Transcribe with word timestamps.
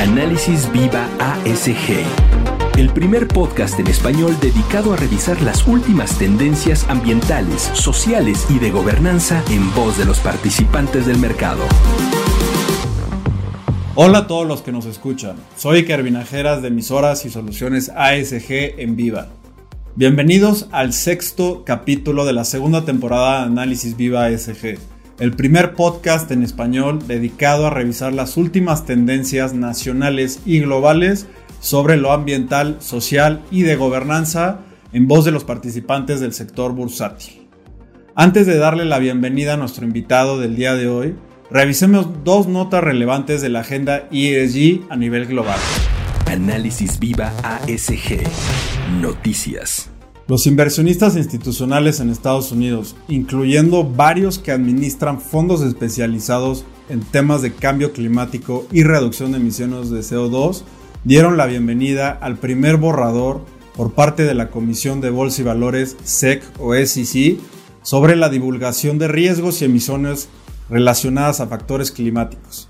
Análisis 0.00 0.70
Viva 0.72 1.08
ASG. 1.18 2.04
El 2.78 2.88
primer 2.90 3.26
podcast 3.26 3.80
en 3.80 3.88
español 3.88 4.36
dedicado 4.40 4.92
a 4.92 4.96
revisar 4.96 5.42
las 5.42 5.66
últimas 5.66 6.16
tendencias 6.18 6.88
ambientales, 6.88 7.62
sociales 7.74 8.46
y 8.48 8.60
de 8.60 8.70
gobernanza 8.70 9.42
en 9.50 9.74
voz 9.74 9.98
de 9.98 10.04
los 10.04 10.20
participantes 10.20 11.04
del 11.04 11.18
mercado. 11.18 11.64
Hola 13.96 14.18
a 14.18 14.26
todos 14.28 14.46
los 14.46 14.62
que 14.62 14.70
nos 14.70 14.86
escuchan. 14.86 15.34
Soy 15.56 15.84
Kervinajeras 15.84 16.62
de 16.62 16.68
Emisoras 16.68 17.24
y 17.24 17.30
Soluciones 17.30 17.88
ASG 17.88 18.78
en 18.78 18.94
Viva. 18.94 19.26
Bienvenidos 19.96 20.68
al 20.70 20.92
sexto 20.92 21.64
capítulo 21.66 22.24
de 22.24 22.34
la 22.34 22.44
segunda 22.44 22.84
temporada 22.84 23.40
de 23.40 23.46
Análisis 23.46 23.96
Viva 23.96 24.26
ASG 24.26 24.78
el 25.18 25.32
primer 25.32 25.74
podcast 25.74 26.30
en 26.30 26.42
español 26.42 27.06
dedicado 27.06 27.66
a 27.66 27.70
revisar 27.70 28.12
las 28.12 28.36
últimas 28.36 28.86
tendencias 28.86 29.52
nacionales 29.52 30.40
y 30.46 30.60
globales 30.60 31.26
sobre 31.60 31.96
lo 31.96 32.12
ambiental, 32.12 32.76
social 32.80 33.42
y 33.50 33.62
de 33.62 33.74
gobernanza 33.74 34.60
en 34.92 35.08
voz 35.08 35.24
de 35.24 35.32
los 35.32 35.44
participantes 35.44 36.20
del 36.20 36.32
sector 36.32 36.72
bursátil. 36.72 37.48
Antes 38.14 38.46
de 38.46 38.58
darle 38.58 38.84
la 38.84 38.98
bienvenida 38.98 39.54
a 39.54 39.56
nuestro 39.56 39.84
invitado 39.84 40.38
del 40.38 40.54
día 40.54 40.74
de 40.74 40.88
hoy, 40.88 41.16
revisemos 41.50 42.24
dos 42.24 42.46
notas 42.46 42.84
relevantes 42.84 43.42
de 43.42 43.48
la 43.48 43.60
agenda 43.60 44.08
ESG 44.12 44.82
a 44.88 44.96
nivel 44.96 45.26
global. 45.26 45.58
Análisis 46.26 46.98
Viva 46.98 47.32
ASG. 47.42 48.22
Noticias. 49.00 49.90
Los 50.28 50.46
inversionistas 50.46 51.16
institucionales 51.16 52.00
en 52.00 52.10
Estados 52.10 52.52
Unidos, 52.52 52.96
incluyendo 53.08 53.82
varios 53.82 54.38
que 54.38 54.52
administran 54.52 55.22
fondos 55.22 55.62
especializados 55.62 56.66
en 56.90 57.00
temas 57.00 57.40
de 57.40 57.54
cambio 57.54 57.94
climático 57.94 58.66
y 58.70 58.82
reducción 58.82 59.32
de 59.32 59.38
emisiones 59.38 59.88
de 59.88 60.00
CO2, 60.00 60.64
dieron 61.02 61.38
la 61.38 61.46
bienvenida 61.46 62.10
al 62.10 62.36
primer 62.36 62.76
borrador 62.76 63.40
por 63.74 63.94
parte 63.94 64.24
de 64.24 64.34
la 64.34 64.50
Comisión 64.50 65.00
de 65.00 65.08
Bolsa 65.08 65.40
y 65.40 65.44
Valores 65.46 65.96
SEC 66.04 66.42
o 66.58 66.74
SEC 66.74 67.38
sobre 67.80 68.14
la 68.14 68.28
divulgación 68.28 68.98
de 68.98 69.08
riesgos 69.08 69.62
y 69.62 69.64
emisiones 69.64 70.28
relacionadas 70.68 71.40
a 71.40 71.46
factores 71.46 71.90
climáticos. 71.90 72.68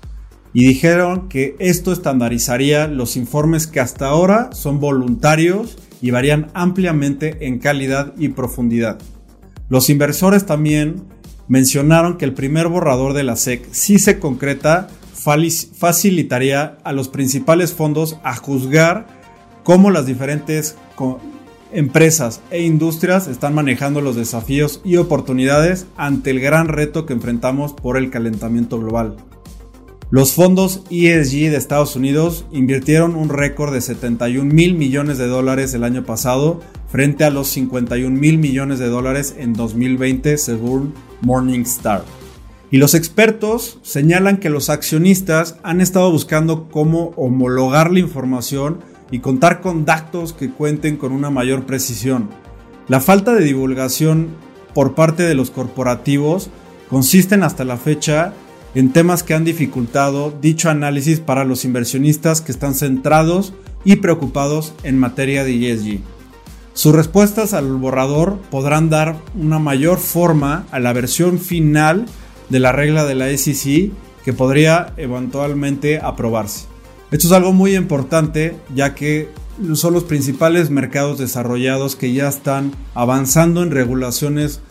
Y 0.53 0.65
dijeron 0.65 1.27
que 1.27 1.57
esto 1.59 1.91
estandarizaría 1.91 2.87
los 2.87 3.17
informes 3.17 3.67
que 3.67 3.81
hasta 3.81 4.07
ahora 4.07 4.49
son 4.53 4.79
voluntarios 4.79 5.75
y 6.01 6.11
varían 6.11 6.47
ampliamente 6.53 7.45
en 7.47 7.59
calidad 7.59 8.13
y 8.17 8.29
profundidad. 8.29 8.99
Los 9.69 9.89
inversores 9.89 10.45
también 10.45 11.03
mencionaron 11.47 12.17
que 12.17 12.25
el 12.25 12.33
primer 12.33 12.67
borrador 12.67 13.13
de 13.13 13.23
la 13.23 13.35
SEC, 13.35 13.67
si 13.71 13.99
se 13.99 14.19
concreta, 14.19 14.87
facilitaría 15.77 16.77
a 16.83 16.93
los 16.93 17.09
principales 17.09 17.73
fondos 17.73 18.17
a 18.23 18.35
juzgar 18.35 19.07
cómo 19.63 19.91
las 19.91 20.05
diferentes 20.05 20.75
empresas 21.71 22.41
e 22.49 22.63
industrias 22.63 23.27
están 23.27 23.53
manejando 23.53 24.01
los 24.01 24.15
desafíos 24.15 24.81
y 24.83 24.97
oportunidades 24.97 25.85
ante 25.97 26.31
el 26.31 26.39
gran 26.39 26.67
reto 26.67 27.05
que 27.05 27.13
enfrentamos 27.13 27.73
por 27.73 27.97
el 27.97 28.09
calentamiento 28.09 28.79
global. 28.79 29.17
Los 30.11 30.33
fondos 30.33 30.81
ESG 30.89 31.51
de 31.51 31.57
Estados 31.57 31.95
Unidos 31.95 32.43
invirtieron 32.51 33.15
un 33.15 33.29
récord 33.29 33.71
de 33.71 33.79
71 33.79 34.51
mil 34.51 34.73
millones 34.73 35.19
de 35.19 35.27
dólares 35.27 35.75
el 35.75 35.83
año 35.83 36.03
pasado 36.03 36.61
frente 36.91 37.25
a 37.25 37.29
los 37.29 37.49
51 37.49 38.19
mil 38.19 38.39
millones 38.39 38.79
de 38.79 38.89
dólares 38.89 39.35
en 39.37 39.53
2020 39.53 40.39
según 40.39 40.95
Morningstar. 41.21 42.03
Y 42.71 42.77
los 42.77 42.95
expertos 42.95 43.77
señalan 43.83 44.37
que 44.37 44.49
los 44.49 44.71
accionistas 44.71 45.57
han 45.61 45.79
estado 45.79 46.11
buscando 46.11 46.69
cómo 46.69 47.13
homologar 47.15 47.91
la 47.91 47.99
información 47.99 48.79
y 49.11 49.19
contar 49.19 49.61
con 49.61 49.85
datos 49.85 50.33
que 50.33 50.49
cuenten 50.49 50.97
con 50.97 51.11
una 51.11 51.29
mayor 51.29 51.67
precisión. 51.67 52.29
La 52.87 52.99
falta 52.99 53.35
de 53.35 53.43
divulgación 53.43 54.29
por 54.73 54.95
parte 54.95 55.21
de 55.21 55.35
los 55.35 55.51
corporativos 55.51 56.49
consiste 56.89 57.35
hasta 57.35 57.63
la 57.63 57.77
fecha 57.77 58.33
en 58.75 58.91
temas 58.93 59.23
que 59.23 59.33
han 59.33 59.45
dificultado 59.45 60.33
dicho 60.41 60.69
análisis 60.69 61.19
para 61.19 61.43
los 61.43 61.65
inversionistas 61.65 62.41
que 62.41 62.51
están 62.51 62.75
centrados 62.75 63.53
y 63.83 63.97
preocupados 63.97 64.73
en 64.83 64.99
materia 64.99 65.43
de 65.43 65.71
ESG. 65.71 65.99
Sus 66.73 66.95
respuestas 66.95 67.53
al 67.53 67.67
borrador 67.75 68.37
podrán 68.51 68.89
dar 68.89 69.17
una 69.35 69.59
mayor 69.59 69.97
forma 69.97 70.65
a 70.71 70.79
la 70.79 70.93
versión 70.93 71.39
final 71.39 72.05
de 72.49 72.59
la 72.59 72.71
regla 72.71 73.05
de 73.05 73.15
la 73.15 73.37
SEC 73.37 73.91
que 74.23 74.33
podría 74.33 74.93
eventualmente 74.97 75.99
aprobarse. 75.99 76.67
Esto 77.11 77.27
es 77.27 77.33
algo 77.33 77.53
muy 77.53 77.75
importante 77.75 78.55
ya 78.75 78.93
que 78.93 79.29
son 79.73 79.93
los 79.93 80.03
principales 80.03 80.69
mercados 80.69 81.17
desarrollados 81.17 81.95
que 81.95 82.13
ya 82.13 82.27
están 82.29 82.71
avanzando 82.93 83.63
en 83.63 83.71
regulaciones 83.71 84.61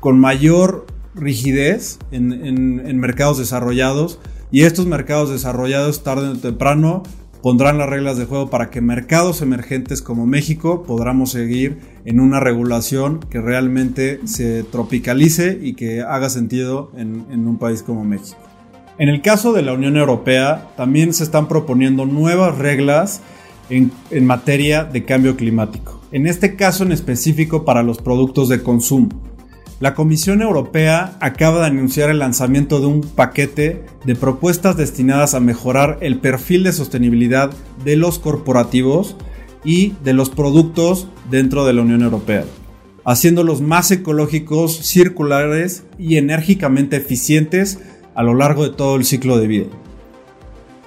con 0.00 0.20
mayor 0.20 0.86
rigidez 1.18 1.98
en, 2.10 2.98
mercados 2.98 3.38
desarrollados 3.38 4.18
y 4.50 4.62
estos 4.62 4.86
mercados 4.86 5.30
desarrollados 5.30 6.02
tarde 6.02 6.28
o 6.28 6.36
temprano 6.36 7.02
pondrán 7.42 7.78
las 7.78 7.88
reglas 7.88 8.18
de 8.18 8.24
juego 8.24 8.50
para 8.50 8.70
que 8.70 8.80
mercados 8.80 9.42
emergentes 9.42 10.02
como 10.02 10.26
México 10.26 10.82
podamos 10.82 11.30
seguir 11.30 11.78
en 12.04 12.20
una 12.20 12.40
regulación 12.40 13.20
que 13.30 13.40
realmente 13.40 14.20
se 14.24 14.64
tropicalice 14.64 15.58
y 15.62 15.74
que 15.74 16.02
haga 16.02 16.30
sentido 16.30 16.90
en, 16.96 17.46
un 17.46 17.58
país 17.58 17.82
como 17.82 18.04
México. 18.04 18.38
En 18.98 19.08
el 19.08 19.22
caso 19.22 19.52
de 19.52 19.62
la 19.62 19.74
Unión 19.74 19.96
Europea, 19.96 20.70
también 20.76 21.14
se 21.14 21.22
están 21.22 21.46
proponiendo 21.46 22.04
nuevas 22.04 22.58
reglas 22.58 23.20
en, 23.70 23.92
en 24.10 24.26
materia 24.26 24.82
de 24.84 25.04
cambio 25.04 25.36
climático. 25.36 26.00
En 26.10 26.26
este 26.26 26.56
caso 26.56 26.82
en 26.84 26.90
específico 26.90 27.64
para 27.64 27.82
los 27.82 27.98
productos 27.98 28.48
de 28.48 28.62
consumo. 28.62 29.27
La 29.80 29.94
Comisión 29.94 30.42
Europea 30.42 31.16
acaba 31.20 31.60
de 31.60 31.66
anunciar 31.66 32.10
el 32.10 32.18
lanzamiento 32.18 32.80
de 32.80 32.86
un 32.86 33.00
paquete 33.00 33.84
de 34.04 34.16
propuestas 34.16 34.76
destinadas 34.76 35.34
a 35.34 35.40
mejorar 35.40 35.98
el 36.00 36.18
perfil 36.18 36.64
de 36.64 36.72
sostenibilidad 36.72 37.52
de 37.84 37.94
los 37.94 38.18
corporativos 38.18 39.14
y 39.64 39.94
de 40.02 40.14
los 40.14 40.30
productos 40.30 41.06
dentro 41.30 41.64
de 41.64 41.74
la 41.74 41.82
Unión 41.82 42.02
Europea, 42.02 42.44
haciéndolos 43.04 43.60
más 43.60 43.92
ecológicos, 43.92 44.78
circulares 44.78 45.84
y 45.96 46.16
enérgicamente 46.16 46.96
eficientes 46.96 47.78
a 48.16 48.24
lo 48.24 48.34
largo 48.34 48.64
de 48.64 48.74
todo 48.74 48.96
el 48.96 49.04
ciclo 49.04 49.38
de 49.38 49.46
vida. 49.46 49.66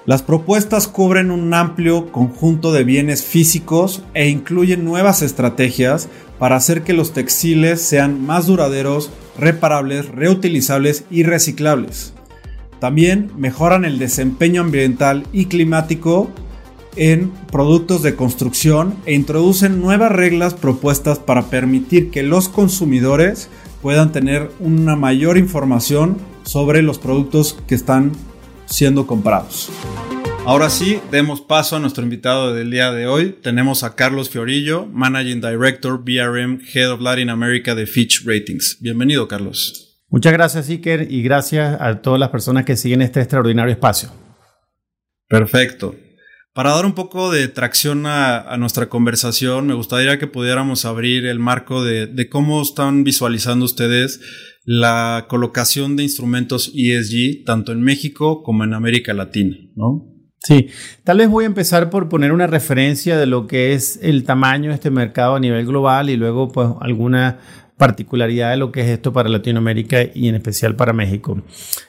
Las 0.05 0.21
propuestas 0.21 0.89
cubren 0.89 1.31
un 1.31 1.53
amplio 1.53 2.11
conjunto 2.11 2.73
de 2.73 2.83
bienes 2.83 3.23
físicos 3.23 4.03
e 4.13 4.27
incluyen 4.27 4.83
nuevas 4.83 5.21
estrategias 5.21 6.09
para 6.41 6.55
hacer 6.55 6.81
que 6.81 6.93
los 6.93 7.13
textiles 7.13 7.83
sean 7.83 8.25
más 8.25 8.47
duraderos, 8.47 9.11
reparables, 9.37 10.07
reutilizables 10.09 11.03
y 11.11 11.21
reciclables. 11.21 12.15
También 12.79 13.29
mejoran 13.37 13.85
el 13.85 13.99
desempeño 13.99 14.61
ambiental 14.61 15.27
y 15.31 15.45
climático 15.45 16.31
en 16.95 17.29
productos 17.51 18.01
de 18.01 18.15
construcción 18.15 18.95
e 19.05 19.13
introducen 19.13 19.79
nuevas 19.81 20.11
reglas 20.11 20.55
propuestas 20.55 21.19
para 21.19 21.43
permitir 21.43 22.09
que 22.09 22.23
los 22.23 22.49
consumidores 22.49 23.47
puedan 23.83 24.11
tener 24.11 24.49
una 24.59 24.95
mayor 24.95 25.37
información 25.37 26.17
sobre 26.41 26.81
los 26.81 26.97
productos 26.97 27.55
que 27.67 27.75
están 27.75 28.13
siendo 28.65 29.05
comprados. 29.05 29.69
Ahora 30.43 30.71
sí, 30.71 30.99
demos 31.11 31.39
paso 31.39 31.75
a 31.75 31.79
nuestro 31.79 32.03
invitado 32.03 32.51
del 32.53 32.71
día 32.71 32.91
de 32.91 33.05
hoy. 33.05 33.37
Tenemos 33.43 33.83
a 33.83 33.95
Carlos 33.95 34.31
Fiorillo, 34.31 34.87
Managing 34.87 35.39
Director, 35.39 36.03
BRM, 36.03 36.61
Head 36.73 36.91
of 36.91 36.99
Latin 36.99 37.29
America 37.29 37.75
de 37.75 37.85
Fitch 37.85 38.25
Ratings. 38.25 38.79
Bienvenido, 38.81 39.27
Carlos. 39.27 40.03
Muchas 40.09 40.33
gracias, 40.33 40.67
Iker, 40.67 41.11
y 41.11 41.21
gracias 41.21 41.79
a 41.79 42.01
todas 42.01 42.19
las 42.19 42.29
personas 42.29 42.65
que 42.65 42.75
siguen 42.75 43.03
este 43.03 43.21
extraordinario 43.21 43.71
espacio. 43.71 44.09
Perfecto. 45.29 45.95
Para 46.53 46.71
dar 46.71 46.87
un 46.87 46.95
poco 46.95 47.31
de 47.31 47.47
tracción 47.47 48.05
a, 48.07 48.57
nuestra 48.57 48.89
conversación, 48.89 49.67
me 49.67 49.75
gustaría 49.75 50.17
que 50.17 50.27
pudiéramos 50.27 50.85
abrir 50.85 51.27
el 51.27 51.37
marco 51.37 51.83
de, 51.83 52.07
de 52.07 52.29
cómo 52.29 52.63
están 52.63 53.03
visualizando 53.03 53.63
ustedes 53.63 54.19
la 54.65 55.27
colocación 55.29 55.95
de 55.95 56.03
instrumentos 56.03 56.71
ESG 56.75 57.45
tanto 57.45 57.71
en 57.71 57.81
México 57.81 58.41
como 58.43 58.63
en 58.63 58.73
América 58.73 59.13
Latina, 59.13 59.55
¿no? 59.75 60.10
Sí, 60.43 60.69
tal 61.03 61.19
vez 61.19 61.29
voy 61.29 61.43
a 61.43 61.47
empezar 61.47 61.91
por 61.91 62.09
poner 62.09 62.31
una 62.31 62.47
referencia 62.47 63.15
de 63.15 63.27
lo 63.27 63.45
que 63.45 63.73
es 63.73 63.99
el 64.01 64.23
tamaño 64.23 64.69
de 64.69 64.75
este 64.75 64.89
mercado 64.89 65.35
a 65.35 65.39
nivel 65.39 65.67
global 65.67 66.09
y 66.09 66.17
luego 66.17 66.51
pues 66.51 66.67
alguna 66.79 67.37
particularidad 67.81 68.51
de 68.51 68.57
lo 68.57 68.71
que 68.71 68.81
es 68.81 68.89
esto 68.89 69.11
para 69.11 69.27
Latinoamérica 69.27 70.03
y 70.13 70.27
en 70.27 70.35
especial 70.35 70.75
para 70.75 70.93
México. 70.93 71.41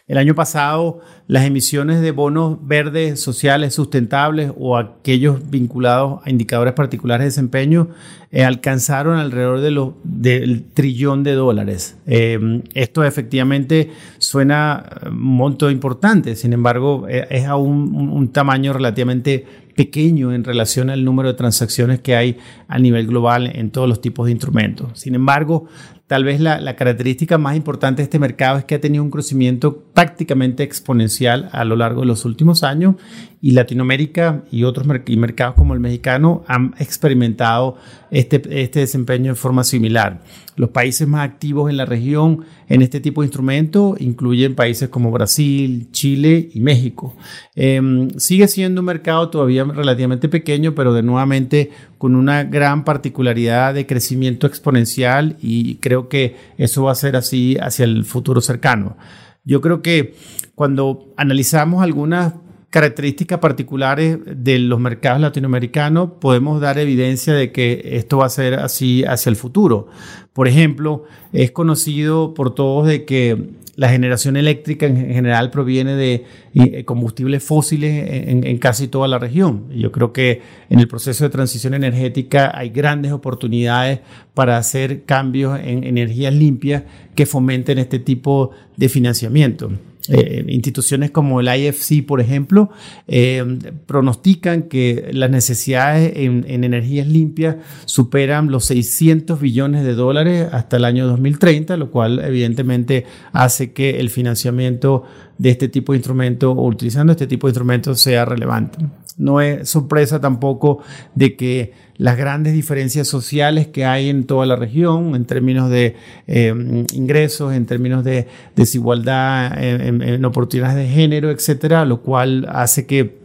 El 0.09 0.17
año 0.17 0.35
pasado, 0.35 1.01
las 1.27 1.45
emisiones 1.45 2.01
de 2.01 2.13
bonos 2.13 2.57
verdes 2.67 3.21
sociales 3.21 3.75
sustentables 3.75 4.53
o 4.59 4.79
aquellos 4.79 5.51
vinculados 5.51 6.23
a 6.25 6.31
indicadores 6.31 6.73
particulares 6.73 7.25
de 7.25 7.27
desempeño 7.27 7.91
eh, 8.31 8.43
alcanzaron 8.43 9.19
alrededor 9.19 9.61
de 9.61 9.71
lo, 9.71 9.99
del 10.03 10.65
trillón 10.65 11.25
de 11.25 11.33
dólares. 11.35 11.99
Eh, 12.07 12.63
esto 12.73 13.05
efectivamente 13.05 13.91
suena 14.17 14.87
un 15.05 15.21
monto 15.21 15.71
importante, 15.71 16.37
sin 16.37 16.55
embargo, 16.55 17.07
eh, 17.07 17.27
es 17.29 17.45
aún 17.45 17.95
un, 17.95 18.09
un 18.09 18.33
tamaño 18.33 18.73
relativamente 18.73 19.45
pequeño 19.75 20.33
en 20.33 20.45
relación 20.45 20.91
al 20.91 21.05
número 21.05 21.29
de 21.29 21.35
transacciones 21.35 22.01
que 22.01 22.17
hay 22.17 22.39
a 22.73 22.79
nivel 22.79 23.07
global 23.07 23.51
en 23.55 23.71
todos 23.71 23.87
los 23.87 24.01
tipos 24.01 24.25
de 24.25 24.33
instrumentos. 24.33 24.99
Sin 24.99 25.15
embargo, 25.15 25.67
tal 26.07 26.25
vez 26.25 26.41
la, 26.41 26.75
característica 26.75 27.37
más 27.37 27.55
importante 27.55 28.01
de 28.01 28.05
este 28.05 28.19
mercado 28.19 28.59
es 28.59 28.65
que 28.65 28.75
ha 28.75 28.81
tenido 28.81 29.05
un 29.05 29.11
crecimiento 29.11 29.85
prácticamente 29.93 30.63
exponencial 30.63 31.51
a 31.53 31.65
lo 31.65 31.77
largo 31.77 32.01
de 32.01 32.07
los 32.07 32.25
últimos 32.25 32.63
años 32.63 32.97
y 33.43 33.51
Latinoamérica 33.51 34.43
y 34.51 34.65
otros 34.65 34.87
mercados 34.87 35.55
como 35.55 35.75
el 35.75 35.81
mexicano 35.81 36.45
han 36.47 36.75
experimentado 36.79 37.77
este, 38.11 38.43
este 38.63 38.81
desempeño 38.81 39.33
de 39.33 39.37
forma 39.37 39.65
similar. 39.65 40.23
Los 40.55 40.69
países 40.71 41.09
más 41.09 41.27
activos 41.29 41.71
en 41.71 41.79
la 41.79 41.87
región 41.87 42.45
en 42.69 42.83
este 42.83 43.01
tipo 43.01 43.23
de 43.23 43.27
instrumentos 43.27 43.99
incluyen 44.01 44.55
países 44.55 44.91
como 44.91 45.11
Brasil, 45.11 45.89
Chile 45.93 46.51
y 46.53 46.61
México. 46.61 47.17
Em, 47.55 48.11
sigue 48.19 48.49
siendo 48.49 48.83
un 48.83 48.87
mercado 48.87 49.31
todavía 49.31 49.65
relativamente 49.65 50.29
pequeño, 50.29 50.75
pero 50.75 50.93
de 50.93 51.03
nuevamente 51.03 51.71
con 52.03 52.17
una 52.17 52.43
gran 52.43 52.83
particularidad 52.83 53.75
de 53.75 53.87
crecimiento 53.87 54.49
exponencial 54.49 55.37
y 55.41 55.77
creo 55.77 56.09
que 56.09 56.35
eso 56.59 56.83
va 56.83 56.91
a 56.91 56.97
ser 56.97 57.15
así 57.15 57.57
hacia 57.61 57.85
el 57.85 58.05
futuro 58.05 58.41
cercano. 58.41 58.97
Yo 59.45 59.61
creo 59.61 59.83
que 59.83 60.17
cuando 60.57 61.15
analizamos 61.17 61.81
algunas 61.81 62.35
características 62.73 63.39
particulares 63.39 64.19
de 64.25 64.59
los 64.59 64.81
mercados 64.81 65.21
latinoamericanos, 65.21 66.13
podemos 66.19 66.59
dar 66.59 66.79
evidencia 66.79 67.35
de 67.35 67.53
que 67.53 67.83
esto 67.85 68.17
va 68.17 68.27
a 68.27 68.31
ser 68.31 68.55
así 68.55 69.05
hacia 69.05 69.29
el 69.29 69.37
futuro. 69.37 69.89
Por 70.33 70.49
ejemplo, 70.49 71.05
es 71.35 71.51
conocido 71.51 72.33
por 72.33 72.55
todos 72.55 72.87
de 72.87 73.05
que 73.05 73.51
la 73.77 73.91
generación 73.91 74.39
eléctrica 74.39 74.87
en 74.87 74.97
general 74.97 75.51
proviene 75.51 75.97
de 75.97 76.25
eh, 76.55 76.85
combustibles 76.87 77.45
fósiles 77.45 78.07
en, 78.09 78.57
casi 78.57 78.89
toda 78.89 79.07
la 79.07 79.19
región. 79.19 79.69
Yo 79.69 79.93
creo 79.93 80.15
que 80.15 80.41
en 80.71 80.79
el 80.79 80.89
proceso 80.89 81.25
de 81.25 81.31
transición 81.31 81.75
energética 81.75 82.53
hay 82.55 82.71
grandes 82.71 83.13
oportunidades 83.13 84.01
para 84.33 84.57
hacer 84.57 85.05
cambios 85.05 85.61
en 85.63 85.85
energías 85.85 86.33
limpias 86.33 86.85
que 87.15 87.27
fomenten 87.27 87.77
este 87.79 87.99
tipo 87.99 88.53
de 88.79 88.89
financiamiento. 88.89 89.71
Eh, 90.09 90.45
instituciones 90.49 91.11
como 91.11 91.41
el 91.41 91.49
IFC, 91.49 92.05
por 92.05 92.21
ejemplo, 92.21 92.71
eh, 93.07 93.45
pronostican 93.87 94.65
que 94.65 95.11
las 95.13 95.31
necesidades 95.31 96.13
en, 96.17 96.45
energías 96.49 97.07
limpias 97.07 97.57
superan 97.85 98.51
los 98.51 98.65
600 98.67 99.41
billones 99.41 99.85
de 99.85 99.95
dólares 99.95 100.49
hasta 100.53 100.77
el 100.77 100.85
año 100.85 101.07
2030, 101.07 101.77
lo 101.77 101.91
cual 101.91 102.19
evidentemente 102.25 103.05
hace 103.33 103.73
que 103.73 104.01
el 104.01 104.11
financiamiento 104.11 105.05
de 105.39 105.51
este 105.51 105.69
tipo 105.69 105.93
de 105.93 105.99
instrumentos 105.99 106.55
o 106.57 106.67
utilizando 106.67 107.13
este 107.13 107.27
tipo 107.27 107.47
de 107.47 107.51
instrumentos 107.51 108.01
sea 108.01 108.25
relevante. 108.25 108.79
No 109.19 109.41
es 109.41 109.69
sorpresa 109.69 110.21
tampoco 110.21 110.83
de 111.15 111.37
que 111.37 111.73
las 111.97 112.17
grandes 112.17 112.53
diferencias 112.53 113.07
sociales 113.07 113.69
que 113.69 113.85
hay 113.85 114.09
en 114.09 114.25
toda 114.25 114.45
la 114.47 114.57
región 114.57 115.15
en 115.15 115.25
términos 115.25 115.71
de 115.71 115.97
eh, 116.27 116.85
ingresos, 116.93 117.53
en 117.53 117.67
términos 117.67 118.03
de 118.03 118.27
desigualdad, 118.57 119.63
en, 119.63 120.25
oportunidades 120.25 120.77
de 120.77 120.89
género, 120.89 121.31
etcétera, 121.31 121.85
lo 121.85 122.03
cual 122.03 122.47
hace 122.51 122.87
que 122.87 123.23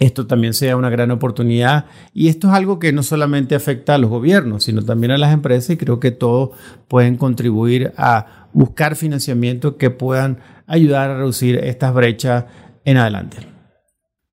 esto 0.00 0.26
también 0.26 0.54
sea 0.54 0.76
una 0.76 0.90
gran 0.90 1.10
oportunidad. 1.10 1.86
Y 2.12 2.28
esto 2.28 2.48
es 2.48 2.54
algo 2.54 2.78
que 2.78 2.92
no 2.92 3.02
solamente 3.02 3.54
afecta 3.54 3.94
a 3.94 3.98
los 3.98 4.10
gobiernos, 4.10 4.64
sino 4.64 4.82
también 4.82 5.12
a 5.12 5.18
las 5.18 5.32
empresas 5.32 5.70
y 5.70 5.76
creo 5.76 6.00
que 6.00 6.10
todos 6.10 6.50
pueden 6.88 7.16
contribuir 7.16 7.92
a 7.96 8.48
buscar 8.52 8.96
financiamiento 8.96 9.76
que 9.76 9.90
puedan 9.90 10.38
ayudar 10.66 11.10
a 11.10 11.18
reducir 11.18 11.56
estas 11.56 11.94
brechas 11.94 12.44
en 12.84 12.96
adelante. 12.96 13.55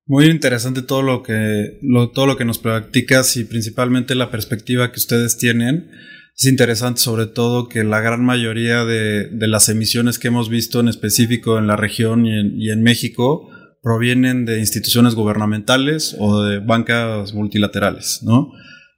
Muy 0.06 0.26
interesante 0.26 0.82
todo 0.82 1.00
lo 1.00 1.22
que, 1.22 1.78
todo 2.12 2.26
lo 2.26 2.36
que 2.36 2.44
nos 2.44 2.58
practicas 2.58 3.38
y 3.38 3.44
principalmente 3.44 4.14
la 4.14 4.30
perspectiva 4.30 4.92
que 4.92 5.00
ustedes 5.00 5.38
tienen. 5.38 5.90
Es 6.36 6.44
interesante 6.44 7.00
sobre 7.00 7.26
todo 7.26 7.68
que 7.68 7.84
la 7.84 8.00
gran 8.00 8.22
mayoría 8.22 8.84
de, 8.84 9.30
las 9.32 9.68
emisiones 9.70 10.18
que 10.18 10.28
hemos 10.28 10.50
visto 10.50 10.80
en 10.80 10.88
específico 10.88 11.58
en 11.58 11.66
la 11.66 11.76
región 11.76 12.26
y 12.26 12.70
en, 12.70 12.82
México 12.82 13.48
provienen 13.82 14.44
de 14.44 14.58
instituciones 14.58 15.14
gubernamentales 15.14 16.16
o 16.18 16.42
de 16.42 16.58
bancas 16.58 17.32
multilaterales, 17.32 18.20
¿no? 18.24 18.50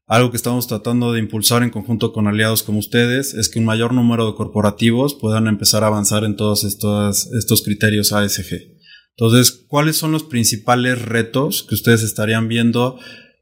Algo 0.09 0.31
que 0.31 0.37
estamos 0.37 0.67
tratando 0.67 1.13
de 1.13 1.19
impulsar 1.19 1.63
en 1.63 1.71
conjunto 1.71 2.13
con 2.13 2.27
aliados 2.27 2.63
como 2.63 2.79
ustedes 2.79 3.35
es 3.35 3.49
que 3.49 3.59
un 3.59 3.65
mayor 3.65 3.93
número 3.93 4.27
de 4.27 4.37
corporativos 4.37 5.15
puedan 5.15 5.47
empezar 5.47 5.85
a 5.85 5.89
avanzar 5.89 6.25
en 6.25 6.37
todos 6.37 6.65
estos, 6.65 7.33
estos 7.33 7.63
criterios 7.63 8.13
ASG. 8.13 8.76
Entonces, 9.19 9.65
¿cuáles 9.67 9.97
son 9.97 10.13
los 10.13 10.25
principales 10.25 11.01
retos 11.01 11.65
que 11.67 11.75
ustedes 11.75 12.03
estarían 12.03 12.49
viendo? 12.49 12.99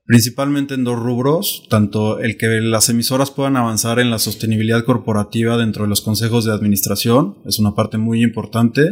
Principalmente 0.06 0.74
en 0.74 0.84
dos 0.84 0.98
rubros, 0.98 1.64
tanto 1.68 2.20
el 2.20 2.36
que 2.36 2.60
las 2.60 2.90
emisoras 2.90 3.32
puedan 3.32 3.56
avanzar 3.56 3.98
en 3.98 4.10
la 4.10 4.20
sostenibilidad 4.20 4.84
corporativa 4.84 5.56
dentro 5.56 5.84
de 5.84 5.88
los 5.88 6.00
consejos 6.00 6.44
de 6.44 6.52
administración, 6.52 7.38
es 7.46 7.58
una 7.58 7.74
parte 7.74 7.98
muy 7.98 8.22
importante, 8.22 8.84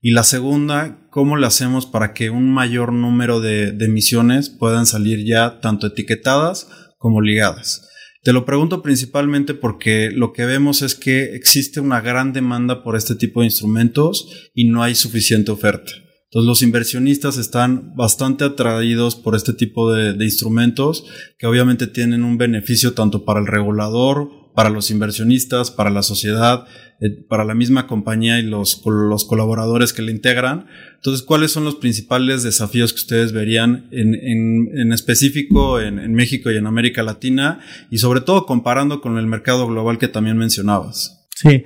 y 0.00 0.12
la 0.12 0.22
segunda, 0.22 1.06
cómo 1.10 1.36
le 1.36 1.46
hacemos 1.46 1.86
para 1.86 2.14
que 2.14 2.30
un 2.30 2.52
mayor 2.52 2.92
número 2.92 3.40
de, 3.40 3.72
de 3.72 3.84
emisiones 3.84 4.48
puedan 4.48 4.86
salir 4.86 5.26
ya 5.26 5.60
tanto 5.60 5.88
etiquetadas 5.88 6.68
como 6.98 7.20
ligadas. 7.20 7.88
Te 8.22 8.32
lo 8.32 8.46
pregunto 8.46 8.80
principalmente 8.80 9.52
porque 9.52 10.10
lo 10.10 10.32
que 10.32 10.46
vemos 10.46 10.80
es 10.80 10.94
que 10.94 11.34
existe 11.34 11.80
una 11.80 12.00
gran 12.00 12.32
demanda 12.32 12.82
por 12.82 12.96
este 12.96 13.14
tipo 13.14 13.40
de 13.40 13.46
instrumentos 13.46 14.50
y 14.54 14.68
no 14.68 14.82
hay 14.82 14.94
suficiente 14.94 15.50
oferta. 15.50 15.92
Entonces 16.34 16.48
los 16.48 16.62
inversionistas 16.62 17.38
están 17.38 17.94
bastante 17.94 18.42
atraídos 18.42 19.14
por 19.14 19.36
este 19.36 19.52
tipo 19.52 19.92
de, 19.92 20.16
instrumentos 20.24 21.04
que 21.38 21.46
obviamente 21.46 21.86
tienen 21.86 22.24
un 22.24 22.38
beneficio 22.38 22.92
tanto 22.92 23.24
para 23.24 23.38
el 23.38 23.46
regulador, 23.46 24.30
para 24.52 24.68
los 24.68 24.90
inversionistas, 24.90 25.70
para 25.70 25.90
la 25.90 26.02
sociedad, 26.02 26.66
eh, 27.00 27.24
para 27.28 27.44
la 27.44 27.54
misma 27.54 27.86
compañía 27.86 28.40
y 28.40 28.42
los, 28.42 28.82
los 28.84 29.24
colaboradores 29.24 29.92
que 29.92 30.02
le 30.02 30.10
integran. 30.10 30.66
Entonces, 30.96 31.24
¿cuáles 31.24 31.52
son 31.52 31.62
los 31.62 31.76
principales 31.76 32.42
desafíos 32.42 32.92
que 32.92 32.98
ustedes 32.98 33.30
verían 33.30 33.86
en, 33.92 34.16
en, 34.16 34.92
específico 34.92 35.80
en, 35.80 36.00
en, 36.00 36.14
México 36.14 36.50
y 36.50 36.56
en 36.56 36.66
América 36.66 37.04
Latina? 37.04 37.60
Y 37.92 37.98
sobre 37.98 38.22
todo 38.22 38.44
comparando 38.44 39.00
con 39.00 39.18
el 39.18 39.28
mercado 39.28 39.68
global 39.68 39.98
que 39.98 40.08
también 40.08 40.36
mencionabas. 40.36 41.28
Sí, 41.36 41.62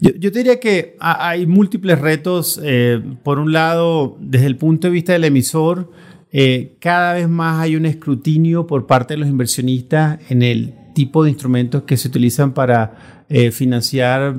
yo, 0.00 0.30
diría 0.30 0.58
que 0.60 0.96
hay 0.98 1.46
múltiples 1.46 1.98
retos. 1.98 2.60
Eh, 2.62 3.02
por 3.22 3.38
un 3.38 3.52
lado, 3.52 4.16
desde 4.20 4.46
el 4.46 4.56
punto 4.56 4.88
de 4.88 4.92
vista 4.92 5.12
del 5.12 5.24
emisor, 5.24 5.90
eh, 6.32 6.76
cada 6.80 7.14
vez 7.14 7.28
más 7.28 7.60
hay 7.60 7.76
un 7.76 7.84
escrutinio 7.84 8.66
por 8.66 8.86
parte 8.86 9.14
de 9.14 9.18
los 9.18 9.28
inversionistas 9.28 10.18
en 10.30 10.42
el 10.42 10.74
tipo 10.94 11.22
de 11.22 11.30
instrumentos 11.30 11.82
que 11.82 11.96
se 11.96 12.08
utilizan 12.08 12.52
para 12.52 13.24
eh, 13.28 13.50
financiar 13.50 14.36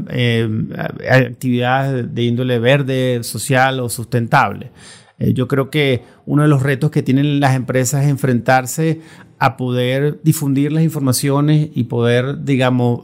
actividades 1.09 2.13
de 2.13 2.23
índole 2.23 2.59
verde, 2.59 3.23
social 3.23 3.79
o 3.79 3.89
sustentable. 3.89 4.71
yo 5.19 5.47
creo 5.47 5.69
que 5.69 6.01
uno 6.25 6.41
de 6.41 6.49
los 6.49 6.63
retos 6.63 6.91
que 6.91 7.03
tienen 7.03 7.39
las 7.39 7.55
empresas 7.55 8.03
es 8.03 8.09
enfrentarse 8.09 8.99
a 9.37 9.55
poder 9.55 10.19
difundir 10.23 10.71
las 10.71 10.83
informaciones 10.83 11.69
y 11.73 11.85
poder, 11.85 12.43
digamos, 12.43 13.01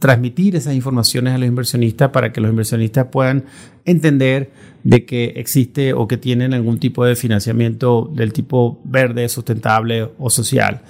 transmitir 0.00 0.56
esas 0.56 0.74
informaciones 0.74 1.34
a 1.34 1.38
los 1.38 1.46
inversionistas 1.46 2.08
para 2.10 2.32
que 2.32 2.40
los 2.40 2.50
inversionistas 2.50 3.06
puedan 3.12 3.44
entender 3.84 4.50
de 4.82 5.04
que 5.04 5.34
existe 5.36 5.92
o 5.92 6.08
que 6.08 6.16
tienen 6.16 6.54
algún 6.54 6.80
tipo 6.80 7.04
de 7.04 7.14
financiamiento 7.14 8.10
del 8.12 8.32
tipo 8.32 8.80
verde, 8.84 9.28
sustentable 9.28 10.08
o 10.18 10.30
social. 10.30 10.82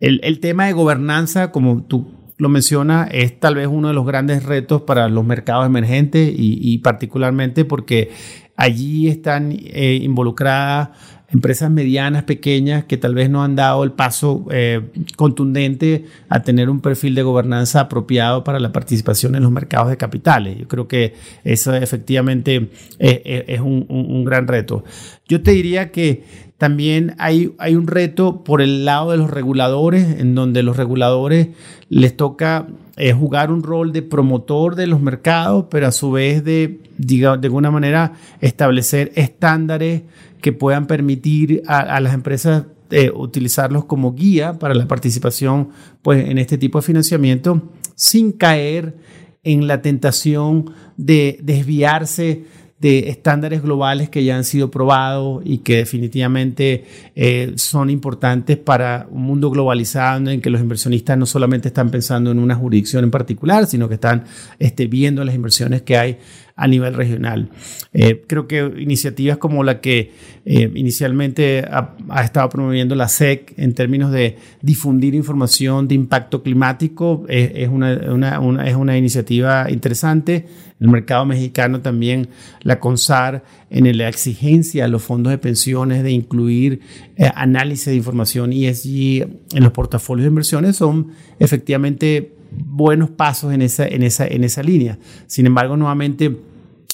El, 0.00 0.40
tema 0.40 0.66
de 0.66 0.72
gobernanza, 0.72 1.52
como 1.52 1.84
tú 1.84 2.32
lo 2.38 2.48
mencionas, 2.48 3.08
es 3.12 3.38
tal 3.38 3.56
vez 3.56 3.66
uno 3.66 3.88
de 3.88 3.94
los 3.94 4.06
grandes 4.06 4.44
retos 4.44 4.82
para 4.82 5.08
los 5.08 5.24
mercados 5.24 5.66
emergentes 5.66 6.32
y, 6.34 6.78
particularmente 6.78 7.64
porque 7.64 8.10
allí 8.56 9.08
están 9.08 9.52
eh, 9.52 9.98
involucradas 10.00 10.90
empresas 11.30 11.70
medianas, 11.70 12.22
pequeñas, 12.22 12.84
que 12.84 12.96
tal 12.96 13.14
vez 13.14 13.28
no 13.28 13.42
han 13.42 13.54
dado 13.54 13.84
el 13.84 13.92
paso 13.92 14.46
eh, 14.50 14.80
contundente 15.16 16.06
a 16.28 16.42
tener 16.42 16.70
un 16.70 16.80
perfil 16.80 17.14
de 17.14 17.22
gobernanza 17.22 17.80
apropiado 17.80 18.44
para 18.44 18.58
la 18.58 18.72
participación 18.72 19.34
en 19.34 19.42
los 19.42 19.52
mercados 19.52 19.90
de 19.90 19.98
capitales. 19.98 20.58
Yo 20.58 20.66
creo 20.68 20.88
que 20.88 21.14
eso 21.44 21.74
efectivamente 21.74 22.70
es, 22.98 23.60
un, 23.60 24.24
gran 24.24 24.48
reto. 24.48 24.84
Yo 25.28 25.42
te 25.42 25.50
diría 25.50 25.92
que 25.92 26.24
también 26.56 27.14
hay, 27.18 27.54
un 27.70 27.86
reto 27.86 28.42
por 28.42 28.62
el 28.62 28.84
lado 28.84 29.12
de 29.12 29.18
los 29.18 29.30
reguladores, 29.30 30.18
en 30.18 30.34
donde 30.34 30.62
los 30.62 30.76
reguladores 30.76 31.48
les 31.90 32.16
toca 32.16 32.66
eh, 32.96 33.12
jugar 33.12 33.52
un 33.52 33.62
rol 33.62 33.92
de 33.92 34.02
promotor 34.02 34.74
de 34.74 34.88
los 34.88 35.00
mercados, 35.00 35.66
pero 35.70 35.86
a 35.86 35.92
su 35.92 36.10
vez 36.10 36.42
de, 36.42 36.80
diga, 36.96 37.36
de 37.36 37.46
alguna 37.46 37.70
manera, 37.70 38.14
establecer 38.40 39.12
estándares 39.14 40.02
que 40.40 40.52
puedan 40.52 40.86
permitir 40.86 41.62
a, 41.66 42.00
las 42.00 42.14
empresas 42.14 42.64
eh, 42.90 43.10
utilizarlos 43.14 43.84
como 43.84 44.14
guía 44.14 44.58
para 44.58 44.74
la 44.74 44.88
participación 44.88 45.70
pues, 46.02 46.28
en 46.28 46.38
este 46.38 46.58
tipo 46.58 46.78
de 46.78 46.86
financiamiento 46.86 47.70
sin 47.94 48.32
caer 48.32 48.96
en 49.44 49.66
la 49.66 49.82
tentación 49.82 50.72
de 50.96 51.38
desviarse 51.42 52.44
de 52.80 53.08
estándares 53.08 53.62
globales 53.62 54.08
que 54.08 54.22
ya 54.22 54.36
han 54.36 54.44
sido 54.44 54.70
probados 54.70 55.42
y 55.44 55.58
que 55.58 55.76
definitivamente 55.78 56.84
eh, 57.16 57.52
son 57.56 57.90
importantes 57.90 58.56
para 58.56 59.08
un 59.10 59.22
mundo 59.22 59.50
globalizado 59.50 60.30
en 60.30 60.40
que 60.40 60.48
los 60.48 60.60
inversionistas 60.60 61.18
no 61.18 61.26
solamente 61.26 61.68
están 61.68 61.90
pensando 61.90 62.30
en 62.30 62.38
una 62.38 62.54
jurisdicción 62.54 63.02
en 63.04 63.10
particular, 63.10 63.66
sino 63.66 63.88
que 63.88 63.94
están 63.94 64.24
este, 64.60 64.86
viendo 64.86 65.24
las 65.24 65.34
inversiones 65.34 65.82
que 65.82 65.96
hay 65.96 66.18
a 66.54 66.66
nivel 66.66 66.94
regional. 66.94 67.50
Eh, 67.92 68.24
creo 68.26 68.48
que 68.48 68.72
iniciativas 68.78 69.38
como 69.38 69.62
la 69.62 69.80
que 69.80 70.12
eh, 70.44 70.70
inicialmente 70.74 71.64
ha, 71.70 72.22
estado 72.22 72.48
promoviendo 72.48 72.96
la 72.96 73.06
SEC 73.06 73.54
en 73.56 73.74
términos 73.74 74.10
de 74.10 74.36
difundir 74.60 75.14
información 75.14 75.86
de 75.86 75.94
impacto 75.94 76.42
climático 76.42 77.24
es, 77.28 77.68
una, 77.68 78.40
es 78.66 78.74
una 78.74 78.98
iniciativa 78.98 79.70
interesante. 79.70 80.46
El 80.80 80.88
mercado 80.88 81.24
mexicano 81.26 81.80
también, 81.80 82.28
la 82.62 82.78
CONSAR, 82.78 83.42
en 83.70 83.98
la 83.98 84.08
exigencia 84.08 84.84
a 84.84 84.88
los 84.88 85.02
fondos 85.02 85.30
de 85.30 85.38
pensiones 85.38 86.02
de 86.02 86.12
incluir 86.12 86.80
eh, 87.16 87.30
análisis 87.34 87.86
de 87.86 87.96
información 87.96 88.52
ESG 88.52 89.26
en 89.54 89.62
los 89.64 89.72
portafolios 89.72 90.24
de 90.24 90.28
inversiones 90.28 90.76
son 90.76 91.08
efectivamente 91.38 92.34
buenos 92.50 93.10
pasos 93.10 93.52
en 93.52 93.62
esa, 93.62 93.86
en 93.86 94.02
esa, 94.02 94.26
en 94.26 94.44
esa 94.44 94.62
línea. 94.62 94.98
Sin 95.26 95.46
embargo, 95.46 95.76
nuevamente, 95.76 96.36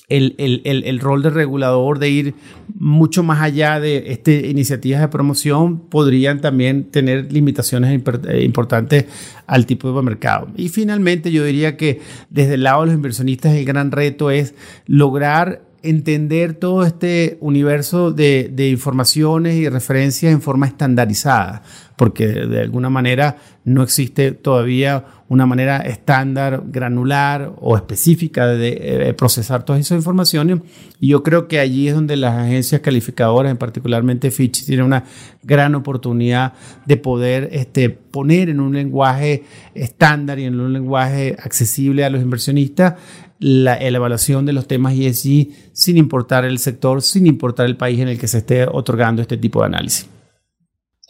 el, 0.08 0.34
el, 0.36 0.82
el, 0.84 1.00
rol 1.00 1.22
de 1.22 1.30
regulador 1.30 1.98
de 1.98 2.10
ir 2.10 2.34
mucho 2.78 3.22
más 3.22 3.40
allá 3.40 3.80
de 3.80 4.12
este, 4.12 4.48
iniciativas 4.48 5.00
de 5.00 5.08
promoción 5.08 5.78
podrían 5.78 6.42
también 6.42 6.84
tener 6.84 7.32
limitaciones 7.32 8.02
eh, 8.28 8.42
importantes 8.42 9.06
al 9.46 9.64
tipo 9.64 9.90
de 9.90 10.02
mercado. 10.02 10.48
Y 10.56 10.68
finalmente 10.68 11.32
yo 11.32 11.42
diría 11.44 11.78
que 11.78 12.00
desde 12.28 12.54
el 12.54 12.64
lado 12.64 12.82
de 12.82 12.86
los 12.88 12.94
inversionistas 12.96 13.54
el 13.54 13.64
gran 13.64 13.92
reto 13.92 14.30
es 14.30 14.54
lograr 14.86 15.62
entender 15.84 16.54
todo 16.54 16.84
este 16.84 17.38
universo 17.40 18.10
de, 18.10 18.50
de, 18.52 18.68
informaciones 18.70 19.54
y 19.56 19.68
referencias 19.68 20.32
en 20.32 20.40
forma 20.40 20.66
estandarizada, 20.66 21.62
porque 21.96 22.26
de 22.26 22.60
alguna 22.60 22.90
manera 22.90 23.36
no 23.64 23.82
existe 23.82 24.32
todavía 24.32 25.04
una 25.28 25.46
manera 25.46 25.78
estándar, 25.78 26.62
granular 26.66 27.52
o 27.60 27.76
específica 27.76 28.46
de 28.46 29.08
eh, 29.08 29.14
procesar 29.14 29.64
todas 29.64 29.80
esas 29.80 29.96
informaciones. 29.96 30.60
Y 31.00 31.08
yo 31.08 31.22
creo 31.22 31.48
que 31.48 31.60
allí 31.60 31.88
es 31.88 31.94
donde 31.94 32.16
las 32.16 32.34
agencias 32.34 32.82
calificadoras, 32.82 33.56
particularmente 33.56 34.30
Fitch, 34.30 34.64
tienen 34.64 34.86
una 34.86 35.04
gran 35.42 35.74
oportunidad 35.74 36.52
de 36.84 36.96
poder 36.98 37.48
este, 37.52 37.90
poner 37.90 38.48
en 38.48 38.60
un 38.60 38.74
lenguaje 38.74 39.44
estándar 39.74 40.38
y 40.38 40.44
en 40.44 40.60
un 40.60 40.72
lenguaje 40.72 41.36
accesible 41.42 42.04
a 42.04 42.10
los 42.10 42.22
inversionistas 42.22 42.94
la, 43.38 43.76
evaluación 43.78 44.46
de 44.46 44.52
los 44.52 44.66
temas 44.66 44.94
ESG 44.94 45.72
sin 45.72 45.96
importar 45.96 46.44
el 46.44 46.58
sector, 46.58 47.02
sin 47.02 47.26
importar 47.26 47.66
el 47.66 47.76
país 47.76 48.00
en 48.00 48.08
el 48.08 48.18
que 48.18 48.28
se 48.28 48.38
esté 48.38 48.66
otorgando 48.66 49.22
este 49.22 49.36
tipo 49.36 49.60
de 49.60 49.66
análisis. 49.66 50.08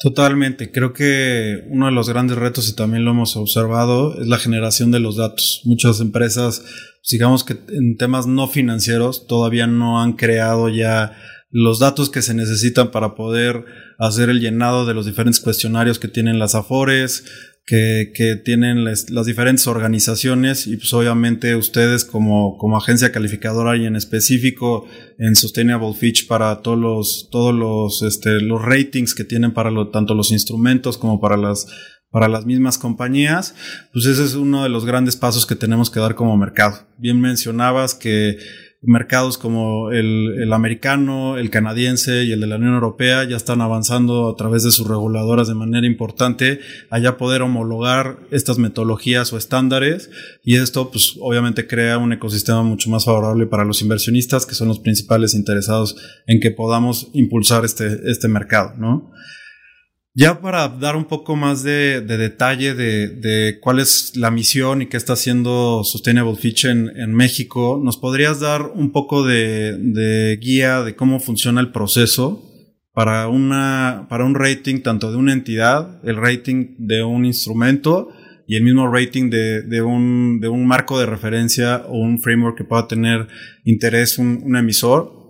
Totalmente, 0.03 0.71
creo 0.71 0.93
que 0.93 1.65
uno 1.69 1.87
de 1.87 1.93
los 1.93 2.09
grandes 2.09 2.37
retos, 2.37 2.69
y 2.69 2.75
también 2.75 3.05
lo 3.05 3.13
hemos 3.13 3.37
observado, 3.37 4.21
es 4.21 4.27
la 4.27 4.39
generación 4.39 4.91
de 4.91 5.01
los 5.01 5.17
datos. 5.17 5.63
Muchas 5.65 6.01
empresas, 6.01 6.65
digamos 7.11 7.45
que 7.45 7.57
en 7.69 7.97
temas 7.97 8.27
no 8.27 8.49
financieros, 8.49 9.27
todavía 9.27 9.67
no 9.67 10.03
han 10.03 10.15
creado 10.15 10.69
ya 10.69 11.13
los 11.51 11.79
datos 11.79 12.11
que 12.11 12.21
se 12.21 12.35
necesitan 12.35 12.91
para 12.91 13.15
poder 13.15 13.65
hacer 13.99 14.29
el 14.29 14.41
llenado 14.41 14.87
de 14.87 14.95
los 14.95 15.07
diferentes 15.07 15.41
cuestionarios 15.41 16.01
que 16.01 16.09
tienen 16.09 16.41
las 16.41 16.57
AFORES, 16.57 17.25
que, 17.67 18.13
que 18.15 18.37
tienen 18.37 18.85
las, 18.85 19.07
diferentes 19.07 19.67
organizaciones 19.67 20.67
y 20.67 20.77
pues 20.77 20.93
obviamente 20.93 21.57
ustedes 21.57 22.05
como, 22.05 22.59
como 22.59 22.77
agencia 22.77 23.11
calificadora 23.11 23.77
y 23.77 23.87
en 23.87 23.97
específico 23.97 24.87
en 25.19 25.35
Sustainable 25.35 25.95
Fitch 25.95 26.27
para 26.27 26.61
todos 26.61 26.79
los, 26.79 27.29
todos 27.31 27.55
los, 27.55 28.03
este, 28.03 28.41
los 28.41 28.61
ratings 28.63 29.15
que 29.15 29.25
tienen 29.25 29.53
para 29.53 29.71
lo, 29.71 29.89
tanto 29.89 30.15
los 30.15 30.31
instrumentos 30.31 30.99
como 30.99 31.21
para 31.21 31.39
las, 31.39 31.67
para 32.11 32.29
las 32.29 32.45
mismas 32.45 32.77
compañías, 32.77 33.55
pues 33.93 34.07
ese 34.07 34.25
es 34.25 34.35
uno 34.35 34.63
de 34.63 34.69
los 34.69 34.85
grandes 34.85 35.17
pasos 35.17 35.47
que 35.47 35.57
tenemos 35.57 35.91
que 35.91 36.01
dar 36.01 36.15
como 36.15 36.37
mercado. 36.37 36.87
Bien 36.99 37.21
mencionabas 37.21 37.95
que 37.95 38.37
mercados 38.87 39.39
como 39.39 39.91
el, 39.91 40.43
el, 40.43 40.53
americano, 40.53 41.39
el 41.39 41.51
canadiense 41.51 42.25
y 42.25 42.33
el 42.33 42.41
de 42.41 42.47
la 42.47 42.57
Unión 42.57 42.75
Europea 42.75 43.25
ya 43.25 43.37
están 43.37 43.61
avanzando 43.61 44.29
a 44.29 44.37
través 44.37 44.63
de 44.63 44.71
sus 44.71 44.87
reguladoras 44.87 45.49
de 45.49 45.55
manera 45.55 45.87
importante 45.87 46.61
a 46.91 46.99
ya 46.99 47.17
poder 47.17 47.43
homologar 47.43 48.19
estas 48.31 48.59
metodologías 48.59 49.33
o 49.33 49.39
estándares 49.39 50.11
y 50.43 50.57
esto 50.57 50.91
pues 50.91 51.17
obviamente 51.21 51.67
crea 51.67 51.99
un 51.99 52.13
ecosistema 52.13 52.63
mucho 52.63 52.91
más 52.91 53.05
favorable 53.05 53.47
para 53.47 53.65
los 53.65 53.83
inversionistas 53.83 54.47
que 54.47 54.55
son 54.55 54.69
los 54.69 54.79
principales 54.79 55.35
interesados 55.35 55.97
en 56.27 56.41
que 56.41 56.51
podamos 56.51 57.09
impulsar 57.13 57.65
este, 57.65 58.01
este 58.11 58.29
mercado, 58.29 58.75
¿no? 58.79 59.11
Ya 60.17 60.41
para 60.41 60.69
dar 60.69 60.95
un 60.95 61.07
poco 61.07 61.35
más 61.35 61.65
de, 61.65 62.01
detalle 62.01 62.75
de, 62.75 63.59
cuál 63.61 63.81
es 63.81 64.13
la 64.15 64.31
misión 64.31 64.81
y 64.81 64.87
qué 64.87 64.97
está 64.97 65.15
haciendo 65.15 65.83
Sustainable 65.83 66.37
Fitch 66.37 66.67
en, 66.67 67.13
México, 67.13 67.81
¿nos 67.83 67.97
podrías 67.97 68.39
dar 68.39 68.71
un 68.77 68.93
poco 68.93 69.27
de, 69.27 70.39
guía 70.41 70.83
de 70.85 70.95
cómo 70.95 71.19
funciona 71.19 71.61
el 71.61 71.73
proceso 71.73 72.49
para, 72.93 73.27
una, 73.27 74.07
para 74.09 74.25
un 74.25 74.37
rating 74.37 74.83
tanto 74.83 75.11
de 75.11 75.17
una 75.17 75.33
entidad, 75.33 76.01
el 76.05 76.17
rating 76.17 76.77
de 76.79 77.03
un 77.03 77.25
instrumento 77.25 78.11
y 78.47 78.55
el 78.55 78.63
mismo 78.63 78.89
rating 78.89 79.31
de, 79.31 79.83
un, 79.83 80.39
de 80.39 80.47
un 80.47 80.65
marco 80.65 80.97
de 81.01 81.07
referencia 81.07 81.87
o 81.89 81.99
un 81.99 82.23
framework 82.23 82.57
que 82.57 82.65
pueda 82.65 82.87
tener 82.87 83.27
interés 83.65 84.17
un, 84.19 84.43
un 84.45 84.57
emisor? 84.57 85.24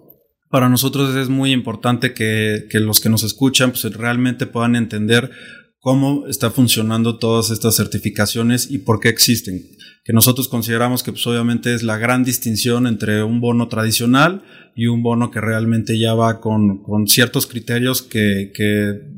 Para 0.55 0.69
nosotros 0.69 1.17
es 1.17 1.29
muy 1.29 1.51
importante 1.51 2.15
que, 2.15 2.69
los 2.75 3.01
que 3.01 3.09
nos 3.09 3.25
escuchan 3.25 3.73
pues, 3.73 3.93
realmente 3.93 4.47
puedan 4.47 4.77
entender 4.77 5.33
cómo 5.81 6.29
está 6.29 6.53
funcionando 6.53 7.19
todas 7.19 7.51
estas 7.51 7.75
certificaciones 7.75 8.71
y 8.71 8.79
por 8.79 9.01
qué 9.01 9.09
existen. 9.09 9.65
Que 10.05 10.13
nosotros 10.13 10.47
consideramos 10.47 11.03
que 11.03 11.11
pues, 11.11 11.27
obviamente 11.27 11.75
es 11.75 11.83
la 11.83 11.99
gran 11.99 12.23
distinción 12.23 12.87
entre 12.87 13.25
un 13.25 13.41
bono 13.41 13.67
tradicional 13.67 14.45
y 14.77 14.87
un 14.87 15.03
bono 15.03 15.33
que 15.33 15.41
realmente 15.41 15.99
ya 15.99 16.15
va 16.15 16.41
con, 16.41 16.85
ciertos 17.09 17.49
criterios 17.49 18.03
que, 18.03 18.53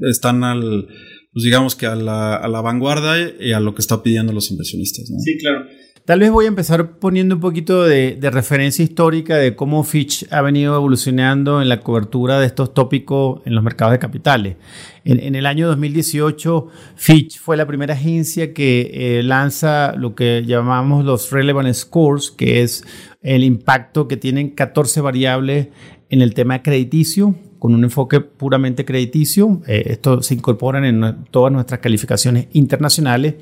están 0.08 0.42
al, 0.42 0.86
pues 1.34 1.44
digamos 1.44 1.76
que 1.76 1.84
a 1.84 1.96
la, 1.96 2.34
a 2.36 2.48
la 2.48 2.62
vanguardia 2.62 3.34
y 3.38 3.52
a 3.52 3.60
lo 3.60 3.74
que 3.74 3.82
está 3.82 4.02
pidiendo 4.02 4.32
los 4.32 4.50
inversionistas. 4.50 5.06
Sí, 5.22 5.36
claro. 5.36 5.66
Tal 6.06 6.20
vez 6.20 6.30
voy 6.30 6.44
a 6.44 6.48
empezar 6.48 7.00
poniendo 7.00 7.34
un 7.34 7.40
poquito 7.40 7.82
de, 7.82 8.16
referencia 8.30 8.84
histórica 8.84 9.38
de 9.38 9.56
cómo 9.56 9.82
Fitch 9.82 10.24
ha 10.30 10.40
venido 10.40 10.76
evolucionando 10.76 11.60
en 11.60 11.68
la 11.68 11.80
cobertura 11.80 12.38
de 12.38 12.46
estos 12.46 12.72
tópicos 12.74 13.40
en 13.44 13.56
los 13.56 13.64
mercados 13.64 13.90
de 13.90 13.98
capitales. 13.98 14.56
En, 15.04 15.34
el 15.34 15.46
año 15.46 15.66
2018, 15.66 16.68
Fitch 16.94 17.40
fue 17.40 17.56
la 17.56 17.66
primera 17.66 17.94
agencia 17.94 18.54
que 18.54 19.18
eh, 19.18 19.24
lanza 19.24 19.96
lo 19.96 20.14
que 20.14 20.44
llamamos 20.46 21.04
los 21.04 21.32
Relevant 21.32 21.74
Scores, 21.74 22.30
que 22.30 22.62
es 22.62 22.84
el 23.20 23.42
impacto 23.42 24.06
que 24.06 24.16
tienen 24.16 24.50
14 24.50 25.00
variables 25.00 25.70
en 26.08 26.22
el 26.22 26.34
tema 26.34 26.62
crediticio, 26.62 27.34
con 27.58 27.74
un 27.74 27.84
enfoque 27.84 28.20
puramente 28.20 28.84
crediticio. 28.84 29.62
Eh, 29.66 29.84
esto 29.86 30.22
se 30.22 30.34
incorporan 30.34 30.84
en 30.84 31.24
todas 31.30 31.52
nuestras 31.52 31.80
calificaciones 31.80 32.48
internacionales. 32.52 33.34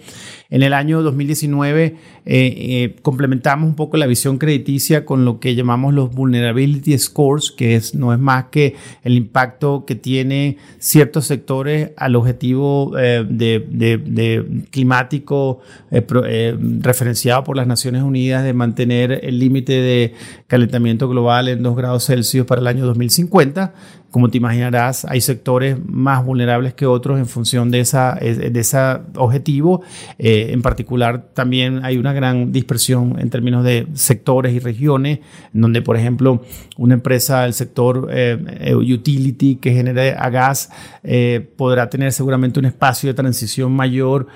En 0.50 0.62
el 0.62 0.72
año 0.72 1.02
2019 1.02 1.84
eh, 1.84 1.96
eh, 2.26 2.96
complementamos 3.02 3.68
un 3.68 3.74
poco 3.74 3.96
la 3.96 4.06
visión 4.06 4.38
crediticia 4.38 5.04
con 5.04 5.24
lo 5.24 5.40
que 5.40 5.54
llamamos 5.54 5.94
los 5.94 6.12
Vulnerability 6.12 6.96
Scores, 6.98 7.50
que 7.50 7.74
es, 7.76 7.94
no 7.94 8.12
es 8.12 8.18
más 8.18 8.46
que 8.46 8.76
el 9.02 9.16
impacto 9.16 9.84
que 9.84 9.94
tiene 9.94 10.58
ciertos 10.78 11.26
sectores 11.26 11.90
al 11.96 12.14
objetivo 12.16 12.92
de, 12.94 14.66
climático 14.70 15.60
referenciado 15.90 17.44
por 17.44 17.56
las 17.56 17.66
Naciones 17.66 18.02
Unidas 18.02 18.44
de 18.44 18.52
mantener 18.52 19.20
el 19.22 19.38
límite 19.38 19.72
de 19.72 20.14
calentamiento 20.46 21.08
global 21.08 21.48
en 21.48 21.62
2 21.62 21.76
grados 21.76 22.06
Celsius 22.06 22.46
para 22.46 22.60
el 22.60 22.66
año 22.66 22.86
2050 22.86 23.74
como 24.14 24.28
te 24.28 24.38
imaginarás, 24.38 25.04
hay 25.06 25.20
sectores 25.20 25.76
más 25.84 26.24
vulnerables 26.24 26.72
que 26.72 26.86
otros 26.86 27.18
en 27.18 27.26
función 27.26 27.72
de, 27.72 27.80
esa, 27.80 28.14
de 28.14 28.60
ese 28.60 28.78
objetivo. 29.16 29.82
Eh, 30.20 30.50
en 30.52 30.62
particular, 30.62 31.30
también 31.34 31.84
hay 31.84 31.96
una 31.96 32.12
gran 32.12 32.52
dispersión 32.52 33.16
en 33.18 33.28
términos 33.28 33.64
de 33.64 33.88
sectores 33.94 34.54
y 34.54 34.60
regiones, 34.60 35.18
donde, 35.52 35.82
por 35.82 35.96
ejemplo, 35.96 36.42
una 36.76 36.94
empresa 36.94 37.42
del 37.42 37.54
sector 37.54 38.06
eh, 38.12 38.72
utility 38.76 39.56
que 39.56 39.72
genere 39.72 40.14
a 40.16 40.30
gas 40.30 40.70
podrá 41.56 41.90
tener 41.90 42.12
seguramente 42.12 42.60
un 42.60 42.66
espacio 42.66 43.08
de 43.08 43.14
transición 43.14 43.72
mayor 43.72 44.28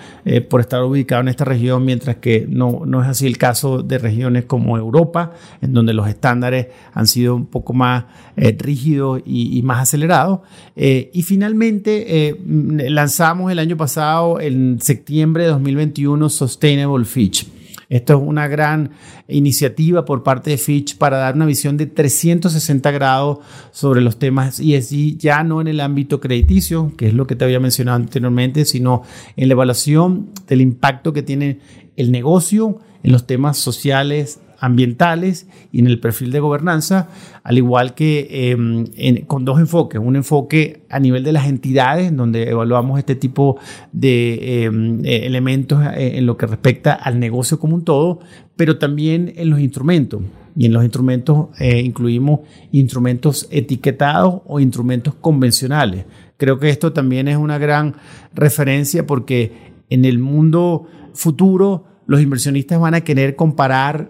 por 0.50 0.60
estar 0.60 0.82
ubicado 0.82 1.22
en 1.22 1.28
esta 1.28 1.44
región, 1.44 1.84
mientras 1.84 2.16
que 2.16 2.46
no, 2.48 2.82
no 2.84 3.00
es 3.00 3.08
así 3.08 3.28
el 3.28 3.38
caso 3.38 3.82
de 3.82 3.98
regiones 3.98 4.44
como 4.44 4.76
Europa, 4.76 5.34
en 5.62 5.72
donde 5.72 5.94
los 5.94 6.08
estándares 6.08 6.66
han 6.92 7.06
sido 7.06 7.36
un 7.36 7.46
poco 7.46 7.72
más 7.72 8.04
eh, 8.40 8.56
rígidos 8.56 9.20
y, 9.24 9.62
más 9.68 9.82
acelerados. 9.82 10.40
Eh, 10.74 11.10
y 11.14 11.22
finalmente 11.22 12.28
eh, 12.28 12.36
lanzamos 12.44 13.52
el 13.52 13.60
año 13.60 13.76
pasado, 13.76 14.40
en 14.40 14.80
septiembre 14.80 15.44
de 15.44 15.50
2021, 15.50 16.28
Sustainable 16.28 17.04
Fitch. 17.04 17.46
Esto 17.88 18.14
es 18.14 18.20
una 18.22 18.48
gran 18.48 18.90
iniciativa 19.28 20.04
por 20.04 20.22
parte 20.22 20.50
de 20.50 20.58
Fitch 20.58 20.98
para 20.98 21.16
dar 21.18 21.36
una 21.36 21.46
visión 21.46 21.78
de 21.78 21.86
360 21.86 22.90
grados 22.90 23.38
sobre 23.70 24.02
los 24.02 24.18
temas 24.18 24.60
ESG, 24.60 25.16
ya 25.16 25.42
no 25.42 25.62
en 25.62 25.68
el 25.68 25.80
ámbito 25.80 26.20
crediticio, 26.20 26.92
que 26.98 27.08
es 27.08 27.14
lo 27.14 27.26
que 27.26 27.34
te 27.34 27.44
había 27.44 27.60
mencionado 27.60 27.96
anteriormente, 27.96 28.66
sino 28.66 29.02
en 29.36 29.48
la 29.48 29.52
evaluación 29.52 30.30
del 30.46 30.60
impacto 30.60 31.14
que 31.14 31.22
tiene 31.22 31.60
el 31.96 32.12
negocio 32.12 32.78
en 33.02 33.12
los 33.12 33.26
temas 33.26 33.56
sociales, 33.56 34.40
ambientales 34.60 35.46
y 35.72 35.80
en 35.80 35.86
el 35.86 36.00
perfil 36.00 36.32
de 36.32 36.40
gobernanza, 36.40 37.08
al 37.42 37.58
igual 37.58 37.94
que 37.94 38.52
em, 38.52 39.24
con 39.26 39.44
dos 39.44 39.60
enfoques. 39.60 40.00
Un 40.00 40.16
enfoque 40.16 40.82
a 40.90 40.98
nivel 40.98 41.24
de 41.24 41.32
las 41.32 41.46
entidades, 41.46 42.14
donde 42.14 42.50
evaluamos 42.50 42.98
este 42.98 43.14
tipo 43.14 43.58
de 43.92 44.64
em, 44.64 45.04
e, 45.04 45.26
elementos 45.26 45.84
eh, 45.94 46.18
en 46.18 46.26
lo 46.26 46.36
que 46.36 46.46
respecta 46.46 46.92
al 46.92 47.20
negocio 47.20 47.58
como 47.58 47.74
un 47.74 47.84
todo, 47.84 48.20
pero 48.56 48.78
también 48.78 49.32
en 49.36 49.50
los 49.50 49.60
instrumentos. 49.60 50.22
Y 50.56 50.66
en 50.66 50.72
los 50.72 50.82
instrumentos 50.82 51.48
eh, 51.60 51.80
incluimos 51.80 52.40
instrumentos 52.72 53.46
etiquetados 53.50 54.42
o 54.46 54.58
instrumentos 54.58 55.14
convencionales. 55.14 56.04
Creo 56.36 56.58
que 56.58 56.68
esto 56.68 56.92
también 56.92 57.28
es 57.28 57.36
una 57.36 57.58
gran 57.58 57.94
referencia 58.34 59.06
porque 59.06 59.52
en 59.88 60.04
el 60.04 60.18
mundo 60.18 60.86
futuro 61.14 61.84
los 62.06 62.20
inversionistas 62.20 62.80
van 62.80 62.94
a 62.94 63.02
querer 63.02 63.36
comparar 63.36 64.08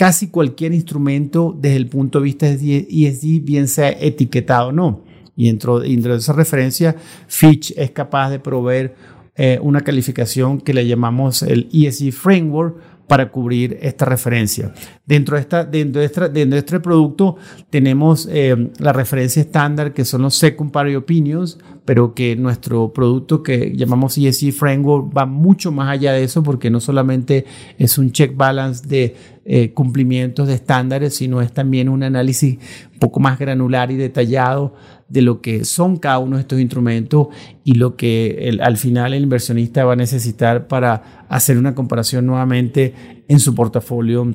casi 0.00 0.28
cualquier 0.28 0.72
instrumento 0.72 1.54
desde 1.54 1.76
el 1.76 1.86
punto 1.86 2.20
de 2.20 2.24
vista 2.24 2.46
de 2.46 2.88
ESG, 2.90 3.44
bien 3.44 3.68
sea 3.68 3.90
etiquetado 3.90 4.68
o 4.68 4.72
no. 4.72 5.04
Y 5.36 5.48
dentro, 5.48 5.80
dentro 5.80 6.12
de 6.12 6.20
esa 6.20 6.32
referencia, 6.32 6.96
Fitch 7.28 7.74
es 7.76 7.90
capaz 7.90 8.30
de 8.30 8.38
proveer 8.38 8.94
eh, 9.36 9.58
una 9.60 9.82
calificación 9.82 10.58
que 10.58 10.72
le 10.72 10.86
llamamos 10.86 11.42
el 11.42 11.68
ESG 11.70 12.12
Framework 12.12 12.78
para 13.10 13.28
cubrir 13.32 13.76
esta 13.82 14.04
referencia. 14.04 14.72
Dentro 15.04 15.34
de, 15.34 15.40
esta, 15.40 15.64
dentro 15.64 16.00
de, 16.00 16.58
este 16.58 16.78
producto 16.78 17.34
tenemos 17.68 18.28
eh, 18.30 18.70
la 18.78 18.92
referencia 18.92 19.42
estándar 19.42 19.92
que 19.92 20.04
son 20.04 20.22
los 20.22 20.36
Secondary 20.36 20.94
Opinions, 20.94 21.58
pero 21.84 22.14
que 22.14 22.36
nuestro 22.36 22.92
producto 22.92 23.42
que 23.42 23.72
llamamos 23.74 24.16
ESG 24.16 24.52
Framework 24.52 25.12
va 25.12 25.26
mucho 25.26 25.72
más 25.72 25.88
allá 25.88 26.12
de 26.12 26.22
eso 26.22 26.44
porque 26.44 26.70
no 26.70 26.78
solamente 26.78 27.46
es 27.78 27.98
un 27.98 28.12
check 28.12 28.36
balance 28.36 28.86
de 28.86 29.16
eh, 29.44 29.72
cumplimientos 29.72 30.46
de 30.46 30.54
estándares, 30.54 31.16
sino 31.16 31.42
es 31.42 31.52
también 31.52 31.88
un 31.88 32.04
análisis 32.04 32.58
un 32.92 32.98
poco 33.00 33.18
más 33.18 33.40
granular 33.40 33.90
y 33.90 33.96
detallado 33.96 34.72
de 35.10 35.22
lo 35.22 35.42
que 35.42 35.64
son 35.64 35.98
cada 35.98 36.18
uno 36.20 36.36
de 36.36 36.42
estos 36.42 36.60
instrumentos 36.60 37.28
y 37.64 37.74
lo 37.74 37.96
que 37.96 38.56
al 38.62 38.76
final 38.76 39.12
el 39.12 39.24
inversionista 39.24 39.84
va 39.84 39.92
a 39.92 39.96
necesitar 39.96 40.68
para 40.68 41.26
hacer 41.28 41.58
una 41.58 41.74
comparación 41.74 42.24
nuevamente 42.26 42.94
en 43.28 43.40
su 43.40 43.54
portafolio 43.54 44.32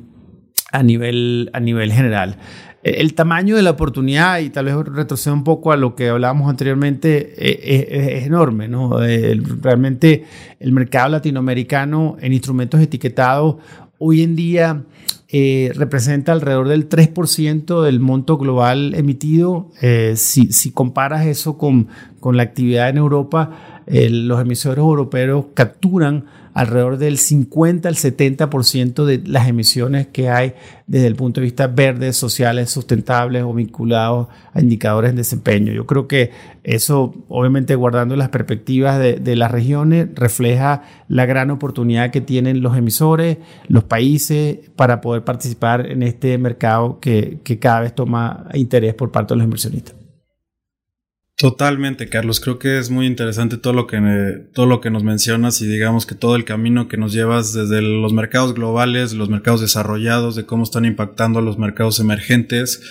a 0.72 0.84
nivel, 0.84 1.50
a 1.54 1.60
nivel 1.60 1.92
general. 1.92 2.38
El 2.84 3.16
tamaño 3.16 3.56
de 3.56 3.64
la 3.64 3.72
oportunidad, 3.72 4.40
y 4.40 4.52
tal 4.52 4.66
vez 4.66 4.76
retrocedo 4.76 5.34
un 5.34 5.44
poco 5.44 5.72
a 5.72 5.78
lo 5.78 5.96
que 5.96 6.10
hablábamos 6.10 6.50
anteriormente, 6.50 7.34
e, 7.36 7.50
e, 7.64 8.18
es, 8.18 8.26
enorme. 8.28 8.68
¿no? 8.68 9.00
realmente 9.00 10.26
el 10.60 10.72
mercado 10.72 11.10
latinoamericano 11.10 12.18
en 12.22 12.34
instrumentos 12.34 12.80
etiquetados 12.82 13.56
hoy 13.98 14.22
en 14.22 14.36
día 14.36 14.84
eh, 15.28 15.72
representa 15.74 16.32
alrededor 16.32 16.68
del 16.68 16.88
3% 16.88 17.82
del 17.82 18.00
monto 18.00 18.38
global 18.38 18.94
emitido. 18.96 19.72
Eh, 19.82 20.14
si, 20.16 20.52
si, 20.52 20.72
comparas 20.72 21.26
eso 21.26 21.58
con, 21.58 21.88
con 22.20 22.38
la 22.38 22.44
actividad 22.44 22.90
en 22.90 22.98
Europa, 22.98 23.75
los 23.88 24.42
emisores 24.42 24.80
europeos 24.80 25.46
capturan 25.54 26.26
alrededor 26.56 26.98
del 26.98 27.18
50 27.18 27.90
al 27.90 27.96
70% 27.96 29.04
de 29.04 29.22
las 29.28 29.50
emisiones 29.50 30.08
que 30.08 30.30
hay 30.30 30.54
desde 30.88 31.08
el 31.08 31.16
punto 31.16 31.42
de 31.42 31.46
vista 31.46 31.68
verdes, 31.68 32.16
sociales, 32.16 32.70
sustentables 32.70 33.44
o 33.44 33.54
vinculados 33.54 34.30
a 34.54 34.62
indicadores 34.62 35.12
de 35.12 35.18
desempeño. 35.18 35.74
Yo 35.74 35.86
creo 35.86 36.08
que 36.08 36.32
eso, 36.64 37.14
obviamente 37.28 37.76
guardando 37.76 38.16
las 38.16 38.30
perspectivas 38.30 38.98
de, 39.00 39.36
las 39.36 39.52
regiones, 39.52 40.08
refleja 40.16 40.84
la 41.10 41.26
gran 41.26 41.52
oportunidad 41.52 42.12
que 42.12 42.22
tienen 42.22 42.62
los 42.62 42.78
emisores, 42.78 43.38
los 43.68 43.84
países, 43.84 44.60
para 44.78 45.02
poder 45.02 45.26
participar 45.26 45.86
en 45.92 46.04
este 46.04 46.38
mercado 46.38 47.02
que, 47.02 47.40
que 47.44 47.60
cada 47.60 47.82
vez 47.82 47.94
toma 47.94 48.48
interés 48.54 48.94
por 48.94 49.12
parte 49.12 49.34
de 49.34 49.40
los 49.40 49.44
inversionistas. 49.44 50.05
Totalmente, 51.38 52.08
Carlos. 52.08 52.40
Creo 52.40 52.60
que 52.60 52.78
es 52.78 52.90
muy 52.90 53.06
interesante 53.06 53.58
todo 53.58 53.74
lo 53.74 53.88
que 53.88 54.00
todo 54.54 54.66
lo 54.68 54.80
que 54.80 54.90
nos 54.90 55.04
mencionas 55.04 55.60
y 55.62 55.68
digamos 55.68 56.06
que 56.06 56.16
todo 56.16 56.38
el 56.38 56.46
camino 56.46 56.88
que 56.88 56.96
nos 56.96 57.12
llevas 57.12 57.52
desde 57.52 57.82
los 57.82 58.14
mercados 58.14 58.54
globales, 58.54 59.12
los 59.12 59.30
mercados 59.30 59.60
desarrollados, 59.60 60.38
de 60.38 60.46
cómo 60.46 60.64
están 60.64 60.86
impactando 60.86 61.40
a 61.40 61.42
los 61.42 61.58
mercados 61.58 62.00
emergentes, 62.00 62.82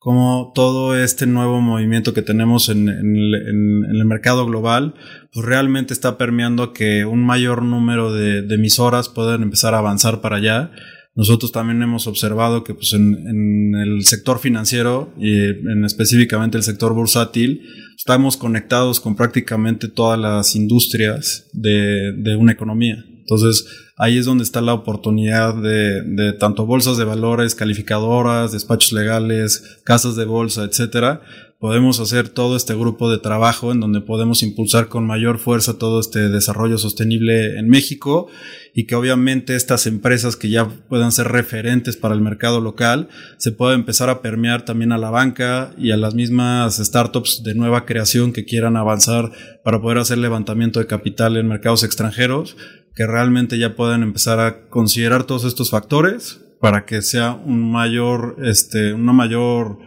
cómo 0.00 0.50
todo 0.52 0.96
este 0.96 1.28
nuevo 1.28 1.60
movimiento 1.60 2.12
que 2.12 2.22
tenemos 2.22 2.68
en, 2.70 2.88
el 2.88 4.04
mercado 4.04 4.46
global, 4.46 4.94
pues 5.32 5.46
realmente 5.46 5.94
está 5.94 6.18
permeando 6.18 6.72
que 6.72 7.04
un 7.04 7.24
mayor 7.24 7.62
número 7.62 8.12
de, 8.12 8.42
de 8.42 8.54
emisoras 8.56 9.10
puedan 9.10 9.44
empezar 9.44 9.74
a 9.74 9.78
avanzar 9.78 10.20
para 10.20 10.38
allá 10.38 10.72
nosotros 11.14 11.52
también 11.52 11.82
hemos 11.82 12.06
observado 12.06 12.64
que 12.64 12.74
pues, 12.74 12.94
en, 12.94 13.74
el 13.74 14.04
sector 14.04 14.38
financiero 14.38 15.12
y 15.18 15.32
en 15.32 15.84
específicamente 15.84 16.56
el 16.56 16.62
sector 16.62 16.94
bursátil, 16.94 17.62
estamos 17.96 18.36
conectados 18.36 19.00
con 19.00 19.14
prácticamente 19.16 19.88
todas 19.88 20.18
las 20.18 20.56
industrias 20.56 21.50
de, 21.52 22.12
de 22.16 22.36
una 22.36 22.52
economía. 22.52 23.04
Entonces, 23.18 23.66
ahí 23.96 24.18
es 24.18 24.24
donde 24.24 24.44
está 24.44 24.60
la 24.60 24.74
oportunidad 24.74 25.54
de, 25.54 26.02
de, 26.02 26.32
tanto 26.32 26.66
bolsas 26.66 26.96
de 26.96 27.04
valores, 27.04 27.54
calificadoras, 27.54 28.52
despachos 28.52 28.92
legales, 28.92 29.80
casas 29.84 30.16
de 30.16 30.24
bolsa, 30.24 30.64
etcétera, 30.64 31.22
podemos 31.62 32.00
hacer 32.00 32.28
todo 32.28 32.56
este 32.56 32.74
grupo 32.74 33.08
de 33.08 33.18
trabajo 33.18 33.70
en 33.70 33.78
donde 33.78 34.00
podemos 34.00 34.42
impulsar 34.42 34.88
con 34.88 35.06
mayor 35.06 35.38
fuerza 35.38 35.78
todo 35.78 36.00
este 36.00 36.28
desarrollo 36.28 36.76
sostenible 36.76 37.56
en 37.56 37.68
México 37.68 38.26
y 38.74 38.86
que 38.86 38.96
obviamente 38.96 39.54
estas 39.54 39.86
empresas 39.86 40.34
que 40.34 40.50
ya 40.50 40.68
puedan 40.88 41.12
ser 41.12 41.28
referentes 41.28 41.96
para 41.96 42.16
el 42.16 42.20
mercado 42.20 42.60
local 42.60 43.08
se 43.36 43.52
pueda 43.52 43.74
empezar 43.74 44.10
a 44.10 44.22
permear 44.22 44.64
también 44.64 44.90
a 44.90 44.98
la 44.98 45.10
banca 45.10 45.72
y 45.78 45.92
a 45.92 45.96
las 45.96 46.16
mismas 46.16 46.78
startups 46.78 47.44
de 47.44 47.54
nueva 47.54 47.86
creación 47.86 48.32
que 48.32 48.44
quieran 48.44 48.76
avanzar 48.76 49.30
para 49.62 49.80
poder 49.80 49.98
hacer 49.98 50.18
levantamiento 50.18 50.80
de 50.80 50.88
capital 50.88 51.36
en 51.36 51.46
mercados 51.46 51.84
extranjeros 51.84 52.56
que 52.94 53.06
realmente 53.06 53.58
ya 53.58 53.74
puedan 53.74 54.02
empezar 54.02 54.40
a 54.40 54.68
considerar 54.68 55.24
todos 55.24 55.44
estos 55.44 55.70
factores 55.70 56.40
para 56.60 56.84
que 56.84 57.02
sea 57.02 57.32
un 57.34 57.72
mayor, 57.72 58.36
este, 58.42 58.92
una 58.92 59.12
mayor 59.12 59.78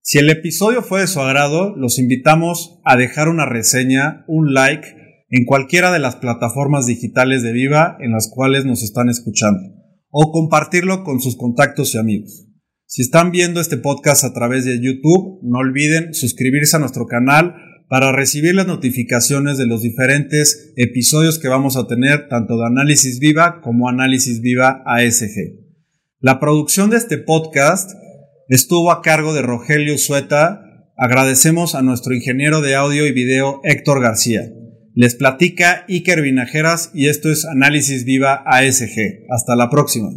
Si 0.00 0.18
el 0.18 0.30
episodio 0.30 0.80
fue 0.82 1.00
de 1.00 1.08
su 1.08 1.20
agrado, 1.20 1.74
los 1.76 1.98
invitamos 1.98 2.80
a 2.84 2.96
dejar 2.96 3.28
una 3.28 3.46
reseña, 3.46 4.24
un 4.28 4.54
like 4.54 4.86
en 5.28 5.44
cualquiera 5.44 5.90
de 5.90 5.98
las 5.98 6.14
plataformas 6.14 6.86
digitales 6.86 7.42
de 7.42 7.52
Viva 7.52 7.96
en 7.98 8.12
las 8.12 8.30
cuales 8.32 8.64
nos 8.64 8.84
están 8.84 9.08
escuchando 9.08 9.60
o 10.10 10.30
compartirlo 10.30 11.02
con 11.02 11.20
sus 11.20 11.36
contactos 11.36 11.96
y 11.96 11.98
amigos. 11.98 12.46
Si 12.86 13.02
están 13.02 13.32
viendo 13.32 13.60
este 13.60 13.76
podcast 13.76 14.22
a 14.22 14.32
través 14.32 14.64
de 14.64 14.80
YouTube, 14.80 15.40
no 15.42 15.58
olviden 15.58 16.14
suscribirse 16.14 16.76
a 16.76 16.80
nuestro 16.80 17.06
canal 17.06 17.56
para 17.88 18.12
recibir 18.12 18.54
las 18.54 18.66
notificaciones 18.66 19.56
de 19.56 19.66
los 19.66 19.82
diferentes 19.82 20.72
episodios 20.76 21.38
que 21.38 21.48
vamos 21.48 21.76
a 21.76 21.86
tener 21.86 22.28
tanto 22.28 22.58
de 22.58 22.66
Análisis 22.66 23.18
Viva 23.18 23.60
como 23.62 23.88
Análisis 23.88 24.40
Viva 24.40 24.82
ASG. 24.84 25.68
La 26.20 26.38
producción 26.38 26.90
de 26.90 26.98
este 26.98 27.16
podcast 27.16 27.92
estuvo 28.48 28.92
a 28.92 29.02
cargo 29.02 29.32
de 29.32 29.42
Rogelio 29.42 29.96
Sueta. 29.96 30.62
Agradecemos 30.96 31.74
a 31.74 31.82
nuestro 31.82 32.14
ingeniero 32.14 32.60
de 32.60 32.74
audio 32.74 33.06
y 33.06 33.12
video 33.12 33.60
Héctor 33.64 34.02
García. 34.02 34.52
Les 34.94 35.14
platica 35.14 35.84
Iker 35.88 36.22
Vinajeras 36.22 36.90
y 36.92 37.06
esto 37.06 37.30
es 37.30 37.44
Análisis 37.44 38.04
Viva 38.04 38.42
ASG. 38.44 39.26
Hasta 39.30 39.56
la 39.56 39.70
próxima. 39.70 40.10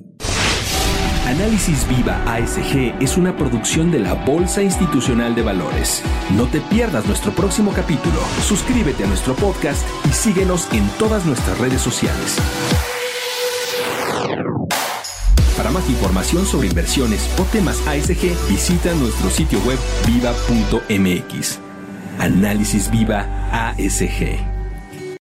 Análisis 1.31 1.87
Viva 1.87 2.21
ASG 2.25 3.01
es 3.01 3.15
una 3.15 3.37
producción 3.37 3.89
de 3.89 3.99
la 3.99 4.15
Bolsa 4.15 4.61
Institucional 4.61 5.33
de 5.33 5.41
Valores. 5.41 6.03
No 6.35 6.45
te 6.47 6.59
pierdas 6.59 7.05
nuestro 7.05 7.31
próximo 7.31 7.71
capítulo. 7.71 8.19
Suscríbete 8.45 9.05
a 9.05 9.07
nuestro 9.07 9.33
podcast 9.35 9.81
y 10.09 10.11
síguenos 10.11 10.67
en 10.73 10.85
todas 10.99 11.25
nuestras 11.25 11.57
redes 11.57 11.79
sociales. 11.79 12.35
Para 15.55 15.71
más 15.71 15.89
información 15.89 16.45
sobre 16.45 16.67
inversiones 16.67 17.33
o 17.39 17.43
temas 17.43 17.79
ASG, 17.87 18.35
visita 18.49 18.93
nuestro 18.95 19.29
sitio 19.29 19.59
web 19.61 19.79
viva.mx. 20.05 21.59
Análisis 22.19 22.91
Viva 22.91 23.25
ASG. 23.69 24.50